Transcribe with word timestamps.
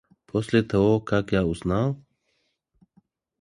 после 0.25 0.63
того 0.63 0.99
как 0.99 1.31
я 1.31 1.45
узнал, 1.45 2.01